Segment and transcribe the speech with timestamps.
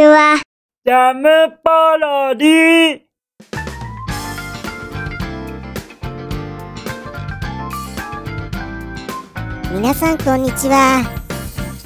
[0.00, 0.40] ちは。
[0.86, 1.28] ジャム
[1.62, 3.00] パロディ
[9.74, 11.02] 皆さんこんにちは。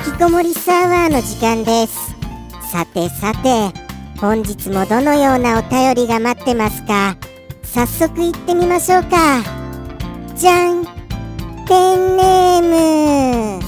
[0.06, 2.14] 引きこもりサーバーの時間です。
[2.70, 3.72] さてさて
[4.20, 7.16] 本日もどのようなお便りが待ってますか？
[7.64, 9.42] 早速行ってみましょうか。
[10.36, 10.84] じゃん。
[11.66, 13.63] ペンネーム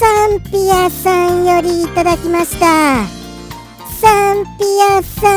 [0.00, 3.04] サンピアさんよりいただきました。
[4.00, 5.28] サンピアさ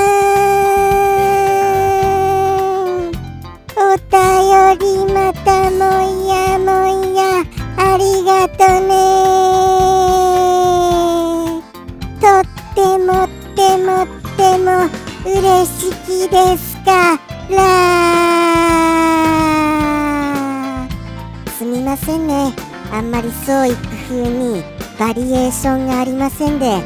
[3.10, 3.12] ん。
[3.76, 5.84] お便りまたも
[6.30, 6.72] やも
[7.14, 7.44] や。
[7.76, 8.90] ありがとね。
[12.22, 14.08] とってもってもっ
[14.38, 14.88] ても
[15.26, 17.60] 嬉しきですから。
[21.52, 22.73] すみませんね。
[22.94, 24.64] あんまり創意工夫に
[25.00, 26.78] バリエーションがありませんで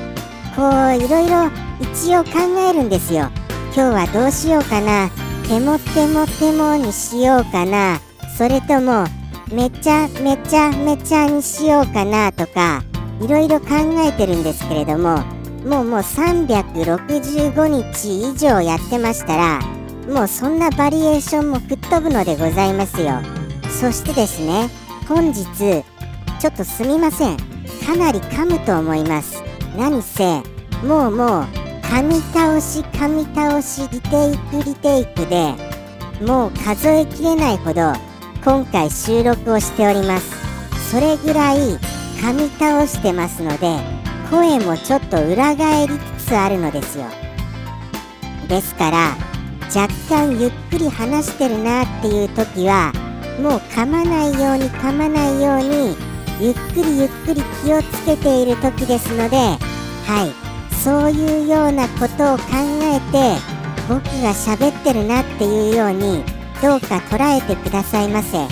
[0.56, 1.52] こういろいろ
[1.82, 2.32] 一応考
[2.70, 3.30] えるんですよ。
[3.76, 5.10] 今日はどうしようかな。
[5.48, 8.00] てもてもてもにしようかな。
[8.38, 9.06] それとも
[9.52, 12.84] めちゃめちゃめちゃにしようかなとか
[13.22, 13.68] いろいろ考
[14.06, 15.20] えてるんですけれども
[15.66, 19.60] もうもう365日以上やってましたら
[20.08, 23.20] もうそんなバリエーションも吹っ飛ぶのでございますよ。
[23.70, 24.70] そしてですね
[25.08, 25.84] 本日
[26.40, 27.38] ちょっとすみません。
[27.86, 29.42] かなり噛むと思います。
[29.78, 30.42] 何せ
[30.84, 31.46] もうもう
[31.82, 35.54] 噛み倒し噛み倒しリテイクリテイクで
[36.22, 37.94] もう数えきれないほど
[38.44, 40.92] 今回収録をしております。
[40.92, 41.78] それぐらい
[42.22, 43.78] 噛み倒してますので
[44.30, 47.06] 声もちょっと裏返りつつあるのですよ。
[48.48, 49.16] ですから
[49.76, 52.94] 若干ゆっくり話してるなっていう時は
[53.42, 56.07] もう噛まないように噛まないように
[56.40, 59.58] ゆっくりゆっくり気をつけている時ですのでは
[60.26, 60.48] い。
[60.84, 62.44] そういうようなことを考
[62.84, 63.36] えて
[63.90, 66.24] 僕が喋ってるなっていうように
[66.62, 68.38] どうか捉えてくださいませ。
[68.38, 68.48] よ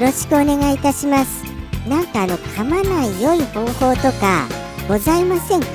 [0.00, 1.44] ろしくお願いいたします。
[1.88, 4.46] なんかあの噛まない良い方法とか
[4.86, 5.66] ございませんか？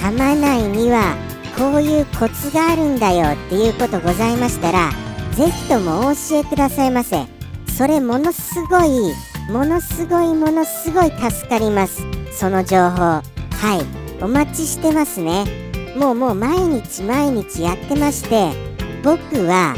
[0.00, 1.14] 噛まないには
[1.56, 4.90] こういうコツがあるんだよっていうことございましたら
[5.36, 7.26] ぜひともお教えくださいませ。
[7.76, 9.14] それものすごい
[9.50, 12.02] ものすごいものすごい助かります。
[12.32, 12.98] その情報。
[12.98, 14.22] はい。
[14.22, 15.44] お待ちしてますね。
[15.96, 18.52] もうもう毎日毎日やってまして
[19.02, 19.74] 僕は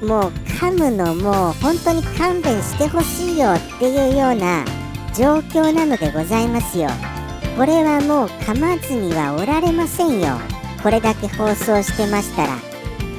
[0.00, 4.64] もう噛むのもう本当に勘弁してほしいよっていうような
[5.12, 6.88] 状況なのでございますよ。
[7.56, 10.38] これはもう噛まずにはおられませんよ。
[10.84, 12.54] これだけ放送してましたら。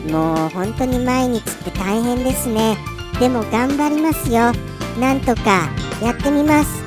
[0.09, 2.78] もう本当に毎日って大変ですね。
[3.19, 4.53] でも頑張りますよ。
[5.01, 5.69] なんとか
[6.02, 6.84] やってみます。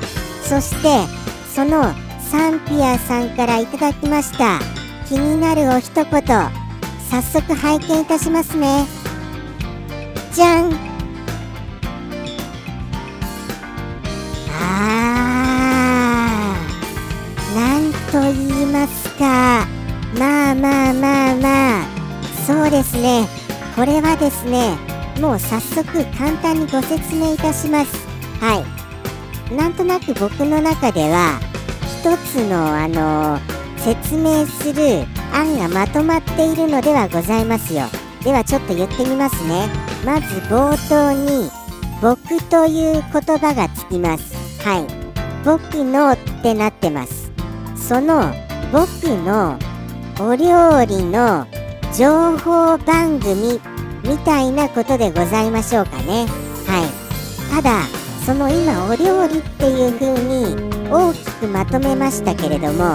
[0.48, 1.06] そして
[1.54, 1.92] その
[2.30, 4.60] サンピアさんからいただきました
[5.08, 8.86] 気になるお一言早速拝見いたしますね。
[10.32, 10.72] じゃん。
[14.62, 19.66] あーなんと言いますか。
[20.18, 21.84] まあまあまあまあ。
[22.46, 23.26] そうですね。
[23.74, 24.76] これはですね
[25.20, 25.84] もう早速
[26.16, 28.06] 簡単にご説明いたします。
[28.40, 28.79] はい。
[29.50, 31.40] なんとなく僕の中では
[32.00, 33.38] 一つのあの
[33.78, 37.86] 説明する案がまとまっているのではございますよ。
[38.22, 39.68] ではちょっと言ってみますね。
[40.04, 41.50] まず冒頭に
[42.00, 44.34] 僕という言葉がつきます。
[44.62, 44.86] はい。
[45.44, 47.32] 僕のってなってます。
[47.76, 48.32] その
[48.72, 48.86] 僕
[49.24, 49.58] の
[50.20, 51.46] お料理の
[51.96, 53.60] 情報番組
[54.04, 56.26] みたいなことでございましょうかね。
[56.66, 57.54] はい。
[57.54, 62.94] ただその今お料理っていう風に大きくまとめましたけれども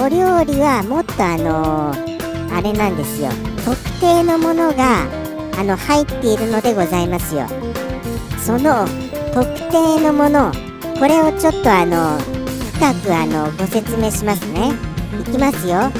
[0.00, 3.30] お料理はもっとあのー、あれなんですよ。
[3.64, 5.06] 特定のものが
[5.58, 7.46] あの入っているのでございますよ。
[8.38, 8.86] その
[9.34, 10.52] 特定のもの
[10.98, 12.18] これをちょっとあの
[12.74, 14.72] 深くあのご説明しますね。
[15.20, 15.90] いきますよ。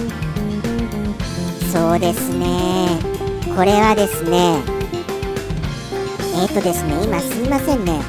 [1.72, 2.88] そうですね。
[3.56, 4.77] これはですね
[6.40, 8.00] えっ、ー、とですね今すいませんね。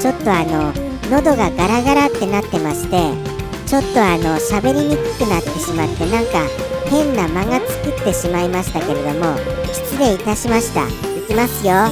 [0.00, 0.72] ちょっとあの
[1.10, 6.46] 喉がガラガラってなってましてちょっとあの喋りにくくなってしまってなんか
[6.88, 9.36] 変な間が作ってしまいましたけれども
[9.72, 10.86] 失礼いたしました。
[10.86, 11.74] いきますよ。
[11.74, 11.90] あ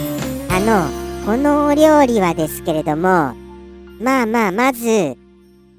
[0.60, 0.88] の
[1.26, 3.34] このお料理はですけれども
[3.98, 5.16] まあまあまず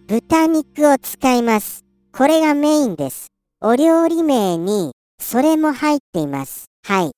[0.07, 1.85] 豚肉を使います。
[2.11, 3.27] これがメインです。
[3.61, 4.91] お料理名に
[5.21, 6.65] それも入っています。
[6.85, 7.11] はい。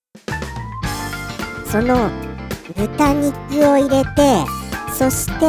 [1.71, 2.09] その
[2.75, 3.33] 豚肉
[3.69, 4.45] を入れて
[4.94, 5.45] そして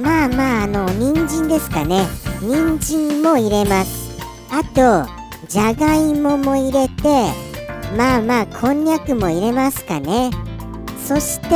[0.00, 2.06] まあまああの人参ですかね。
[2.40, 4.18] 人参も入れます。
[4.50, 5.10] あと
[5.48, 7.30] じゃがいもも入れて
[7.96, 10.30] まあまあこんにゃくも入れますかね。
[11.04, 11.48] そして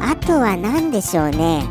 [0.00, 1.62] あとは何でしょうね。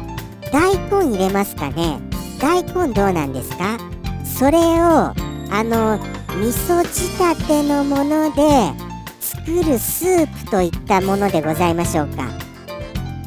[0.52, 2.00] 大根入れますかね。
[2.40, 3.78] 大根どうなんですか？
[4.24, 5.14] それを
[5.52, 8.72] あの味噌仕立てのもので
[9.20, 12.39] 作るスープといったものでございましょうか。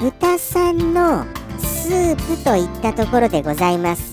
[0.03, 1.25] 豚さんの
[1.61, 4.13] スープといったところでございます。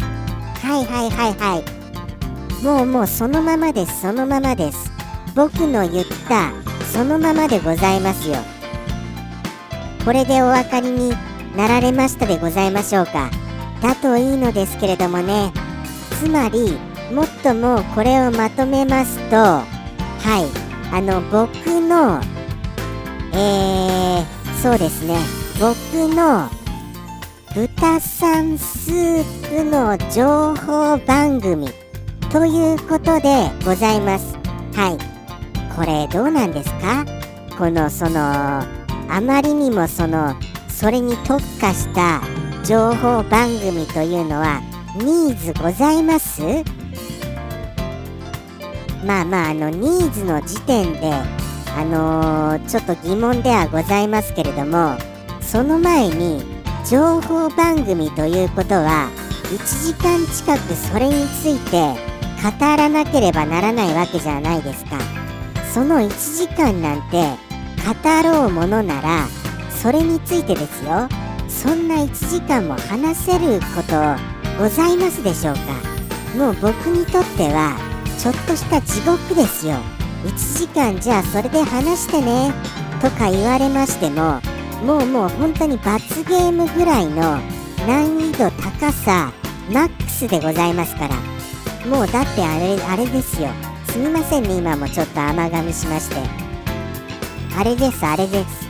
[0.61, 1.63] はいはいはいは
[2.61, 2.63] い。
[2.63, 4.91] もうもうそのままですそのままです。
[5.35, 6.51] 僕の言った
[6.93, 8.35] そのままでございますよ。
[10.05, 11.09] これでお分かりに
[11.57, 13.31] なられましたでございましょうか。
[13.81, 15.51] だといいのですけれどもね。
[16.23, 16.77] つまり
[17.11, 20.93] もっともうこれをまとめますとはい。
[20.93, 21.49] あの僕
[21.81, 22.21] の
[23.33, 24.25] えー、
[24.61, 25.38] そうですね。
[25.59, 25.75] 僕
[26.15, 26.49] の
[27.53, 31.67] 豚さんスープの情報番組
[32.31, 34.37] ということでございます。
[34.73, 34.97] はい。
[35.75, 37.05] これどうなんですか？
[37.57, 38.63] このそのあ
[39.21, 40.33] まりにもその
[40.69, 42.21] それに特化した
[42.63, 44.61] 情報番組というのは
[44.95, 46.41] ニーズございます？
[49.05, 54.95] まあまああのニーズの時点であのーちょっと疑問ではございますけれども
[55.51, 56.43] その前に
[56.87, 59.09] 情報番組ということは
[59.45, 61.95] 1時間近くそれについて
[62.43, 64.99] 語らなければならないわけじゃないですか。
[65.73, 67.23] その1時間なんて
[67.83, 69.25] 語ろうものなら
[69.71, 71.09] それについてですよ。
[71.47, 75.61] そんな1時間も話せることございますでしょうか。
[76.37, 77.75] もう僕にとっては
[78.19, 79.77] ちょっとした地獄ですよ。
[80.25, 82.53] 1時間じゃあそれで話してね。
[83.01, 84.39] とか言われましても
[84.85, 87.39] もうもう本当に罰ゲームぐらいの
[87.87, 89.31] 難易度高さ
[89.71, 91.15] マックスでございますから。
[91.87, 93.49] もうだってあれあれですよ。
[93.89, 96.15] すみませんね今もちょっと甘噛みしまして。
[97.57, 98.69] あれですあれです。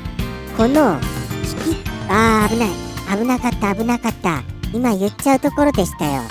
[0.57, 0.99] この
[1.67, 2.69] 引きあー危ない。
[3.17, 4.43] 危なかった危なかった。
[4.73, 6.21] 今言っちゃうところでしたよ。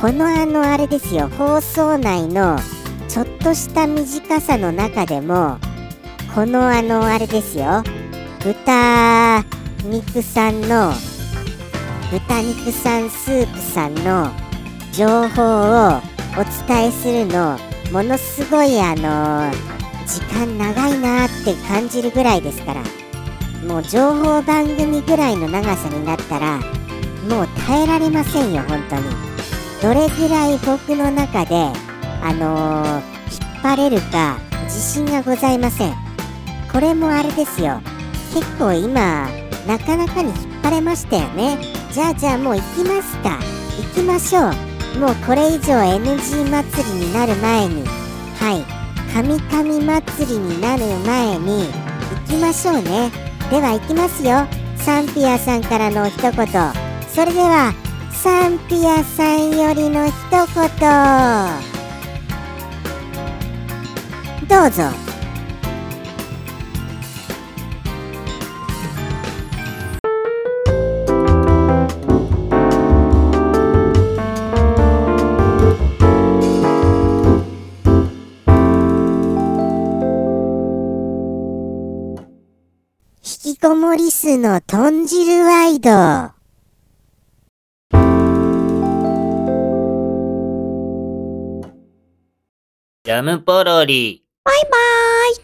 [0.00, 1.28] このあのあれですよ。
[1.28, 2.58] 放送内の
[3.08, 5.58] ちょっとした短さの中でも
[6.34, 7.82] このあのあれですよ。
[8.42, 9.44] 豚
[9.84, 10.94] 肉さんの
[12.10, 14.30] 豚肉さんスープさんの
[14.92, 16.00] 情報を
[16.38, 17.58] お伝えするの
[17.92, 19.52] ものすごいあの
[20.06, 22.82] 時間長いなって感じるぐらいですから
[23.66, 26.58] もう情報番組ぐらいの長さになったら
[27.28, 29.02] もう耐えられませんよ本当に。
[29.82, 31.56] どれぐらい僕の中で
[32.22, 35.94] あのー引っ張れるか自信がございません。
[36.72, 37.82] これもあれですよ。
[38.32, 39.28] 結構今
[39.66, 41.58] なかなかに引っ張れましたよね。
[41.92, 43.38] じゃあじゃあもう行きますか。
[43.94, 44.98] 行きましょう。
[44.98, 47.84] もうこれ以上 NG 祭りになる前に。
[48.38, 48.64] はい。
[49.12, 51.68] 神々祭りになる前に。
[52.28, 53.10] 行きましょうね。
[53.50, 54.46] では行きますよ。
[54.76, 56.32] サンピアさんからの一言。
[56.32, 57.74] それでは
[58.12, 60.40] サンピアさんよりの一言。
[64.48, 65.09] どうぞ。
[83.62, 85.90] こもり数の豚汁ワイド
[93.04, 94.24] ジャムポロリ。
[94.44, 94.70] バイバ
[95.28, 95.34] イ。